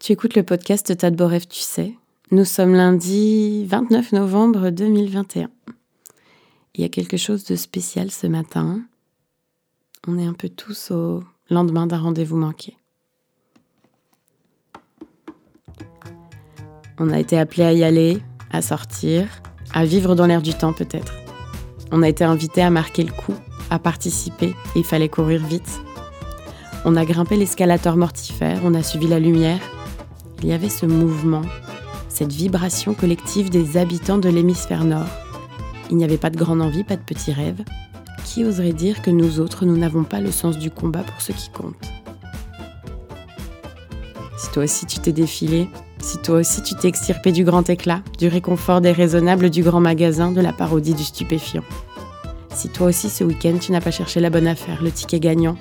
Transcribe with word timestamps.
Tu 0.00 0.12
écoutes 0.12 0.34
le 0.34 0.42
podcast 0.42 0.96
Tadborev, 0.96 1.46
tu 1.46 1.60
sais. 1.60 1.92
Nous 2.30 2.46
sommes 2.46 2.74
lundi 2.74 3.66
29 3.66 4.12
novembre 4.12 4.70
2021. 4.70 5.50
Il 6.74 6.80
y 6.80 6.84
a 6.84 6.88
quelque 6.88 7.18
chose 7.18 7.44
de 7.44 7.54
spécial 7.54 8.10
ce 8.10 8.26
matin. 8.26 8.80
On 10.08 10.18
est 10.18 10.24
un 10.24 10.32
peu 10.32 10.48
tous 10.48 10.90
au 10.90 11.22
lendemain 11.50 11.86
d'un 11.86 11.98
rendez-vous 11.98 12.38
manqué. 12.38 12.78
On 16.98 17.10
a 17.10 17.20
été 17.20 17.38
appelé 17.38 17.64
à 17.64 17.74
y 17.74 17.84
aller, 17.84 18.22
à 18.50 18.62
sortir, 18.62 19.28
à 19.74 19.84
vivre 19.84 20.14
dans 20.14 20.24
l'air 20.24 20.40
du 20.40 20.54
temps 20.54 20.72
peut-être. 20.72 21.12
On 21.92 22.02
a 22.02 22.08
été 22.08 22.24
invité 22.24 22.62
à 22.62 22.70
marquer 22.70 23.04
le 23.04 23.12
coup, 23.12 23.34
à 23.68 23.78
participer, 23.78 24.54
il 24.74 24.84
fallait 24.84 25.10
courir 25.10 25.46
vite. 25.46 25.82
On 26.86 26.96
a 26.96 27.04
grimpé 27.04 27.36
l'escalator 27.36 27.98
mortifère, 27.98 28.62
on 28.64 28.72
a 28.72 28.82
suivi 28.82 29.06
la 29.06 29.20
lumière, 29.20 29.60
il 30.42 30.48
y 30.48 30.52
avait 30.52 30.68
ce 30.68 30.86
mouvement, 30.86 31.42
cette 32.08 32.32
vibration 32.32 32.94
collective 32.94 33.50
des 33.50 33.76
habitants 33.76 34.18
de 34.18 34.28
l'hémisphère 34.28 34.84
nord. 34.84 35.08
Il 35.90 35.96
n'y 35.96 36.04
avait 36.04 36.18
pas 36.18 36.30
de 36.30 36.36
grande 36.36 36.62
envie, 36.62 36.84
pas 36.84 36.96
de 36.96 37.02
petits 37.02 37.32
rêves. 37.32 37.62
Qui 38.24 38.44
oserait 38.44 38.72
dire 38.72 39.02
que 39.02 39.10
nous 39.10 39.40
autres, 39.40 39.64
nous 39.64 39.76
n'avons 39.76 40.04
pas 40.04 40.20
le 40.20 40.30
sens 40.30 40.58
du 40.58 40.70
combat 40.70 41.02
pour 41.02 41.20
ce 41.20 41.32
qui 41.32 41.50
compte? 41.50 41.90
Si 44.38 44.50
toi 44.52 44.64
aussi 44.64 44.86
tu 44.86 44.98
t'es 45.00 45.12
défilé, 45.12 45.68
si 45.98 46.18
toi 46.18 46.38
aussi 46.38 46.62
tu 46.62 46.74
t'es 46.74 46.88
extirpé 46.88 47.32
du 47.32 47.44
grand 47.44 47.68
éclat, 47.68 48.02
du 48.18 48.28
réconfort 48.28 48.80
déraisonnable 48.80 49.50
du 49.50 49.62
grand 49.62 49.80
magasin, 49.80 50.32
de 50.32 50.40
la 50.40 50.52
parodie 50.52 50.94
du 50.94 51.04
stupéfiant. 51.04 51.64
Si 52.54 52.68
toi 52.68 52.88
aussi 52.88 53.10
ce 53.10 53.24
week-end 53.24 53.58
tu 53.60 53.72
n'as 53.72 53.80
pas 53.80 53.90
cherché 53.90 54.20
la 54.20 54.30
bonne 54.30 54.46
affaire, 54.46 54.82
le 54.82 54.90
ticket 54.90 55.20
gagnant, 55.20 55.56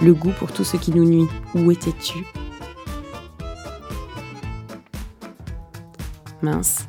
le 0.00 0.14
goût 0.14 0.32
pour 0.38 0.52
tout 0.52 0.64
ce 0.64 0.76
qui 0.76 0.92
nous 0.92 1.04
nuit, 1.04 1.28
où 1.54 1.70
étais-tu? 1.70 2.24
Mince. 6.42 6.88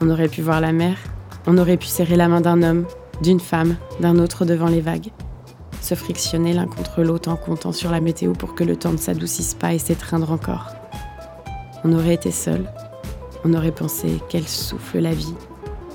On 0.00 0.10
aurait 0.10 0.28
pu 0.28 0.42
voir 0.42 0.60
la 0.60 0.72
mer, 0.72 0.96
on 1.46 1.58
aurait 1.58 1.76
pu 1.76 1.86
serrer 1.86 2.16
la 2.16 2.28
main 2.28 2.40
d'un 2.40 2.62
homme, 2.62 2.86
d'une 3.22 3.40
femme, 3.40 3.76
d'un 4.00 4.18
autre 4.18 4.44
devant 4.44 4.68
les 4.68 4.80
vagues. 4.80 5.10
Se 5.80 5.94
frictionner 5.94 6.52
l'un 6.52 6.66
contre 6.66 7.02
l'autre 7.02 7.30
en 7.30 7.36
comptant 7.36 7.72
sur 7.72 7.90
la 7.90 8.00
météo 8.00 8.32
pour 8.32 8.54
que 8.54 8.64
le 8.64 8.76
temps 8.76 8.92
ne 8.92 8.96
s'adoucisse 8.96 9.54
pas 9.54 9.72
et 9.72 9.78
s'étreindre 9.78 10.30
encore. 10.32 10.72
On 11.84 11.92
aurait 11.92 12.14
été 12.14 12.30
seuls, 12.30 12.70
on 13.44 13.54
aurait 13.54 13.72
pensé 13.72 14.20
qu'elle 14.28 14.48
souffle 14.48 14.98
la 14.98 15.14
vie, 15.14 15.34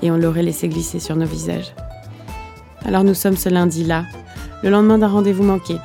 et 0.02 0.10
on 0.10 0.16
l'aurait 0.16 0.42
laissé 0.42 0.68
glisser 0.68 0.98
sur 0.98 1.16
nos 1.16 1.26
visages. 1.26 1.74
Alors 2.84 3.04
nous 3.04 3.14
sommes 3.14 3.36
ce 3.36 3.48
lundi-là, 3.48 4.04
le 4.62 4.70
lendemain 4.70 4.98
d'un 4.98 5.08
rendez-vous 5.08 5.44
manqué. 5.44 5.76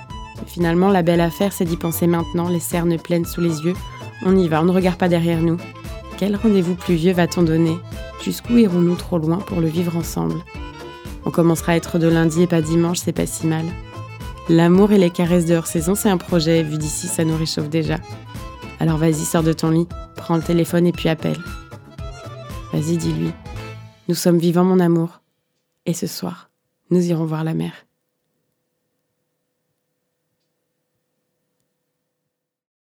finalement, 0.46 0.90
la 0.90 1.04
belle 1.04 1.22
affaire, 1.22 1.52
c'est 1.52 1.66
d'y 1.66 1.78
penser 1.78 2.08
maintenant, 2.08 2.48
les 2.48 2.60
cernes 2.60 2.98
pleines 2.98 3.26
sous 3.26 3.42
les 3.42 3.64
yeux. 3.64 3.74
On 4.26 4.36
y 4.36 4.48
va, 4.48 4.62
on 4.62 4.66
ne 4.66 4.72
regarde 4.72 4.98
pas 4.98 5.10
derrière 5.10 5.42
nous. 5.42 5.58
Quel 6.18 6.36
rendez-vous 6.36 6.74
plus 6.74 6.96
vieux 6.96 7.14
va-t-on 7.14 7.44
donner? 7.44 7.78
Jusqu'où 8.24 8.58
irons-nous 8.58 8.96
trop 8.96 9.20
loin 9.20 9.38
pour 9.38 9.62
le 9.62 9.68
vivre 9.68 9.96
ensemble? 9.96 10.44
On 11.26 11.30
commencera 11.30 11.74
à 11.74 11.76
être 11.76 12.00
de 12.00 12.08
lundi 12.08 12.42
et 12.42 12.48
pas 12.48 12.62
dimanche, 12.62 12.98
c'est 12.98 13.12
pas 13.12 13.28
si 13.28 13.46
mal. 13.46 13.66
L'amour 14.50 14.92
et 14.92 14.98
les 14.98 15.12
caresses 15.12 15.46
de 15.46 15.56
hors-saison, 15.56 15.94
c'est 15.94 16.10
un 16.10 16.18
projet, 16.18 16.64
vu 16.64 16.80
d'ici, 16.80 17.08
ça 17.08 17.24
nous 17.24 17.38
réchauffe 17.38 17.70
déjà. 17.70 17.98
Alors 18.80 18.98
vas-y, 18.98 19.26
sors 19.26 19.44
de 19.44 19.54
ton 19.54 19.70
lit, 19.70 19.88
prends 20.16 20.38
le 20.38 20.42
téléphone 20.42 20.88
et 20.88 20.92
puis 20.92 21.08
appelle. 21.08 21.40
Vas-y, 22.74 22.98
dis-lui. 22.98 23.32
Nous 24.08 24.16
sommes 24.16 24.40
vivants, 24.40 24.64
mon 24.64 24.80
amour. 24.80 25.22
Et 25.86 25.94
ce 25.94 26.08
soir, 26.08 26.50
nous 26.90 27.06
irons 27.06 27.26
voir 27.26 27.44
la 27.44 27.54
mer. 27.54 27.74